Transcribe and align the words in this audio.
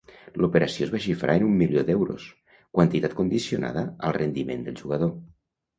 L'operació 0.43 0.85
es 0.87 0.93
va 0.95 1.01
xifrar 1.03 1.35
en 1.41 1.45
un 1.49 1.53
milió 1.59 1.83
d'euros, 1.91 2.27
quantitat 2.79 3.17
condicionada 3.21 3.87
al 4.09 4.21
rendiment 4.23 4.69
del 4.71 4.83
jugador. 4.85 5.19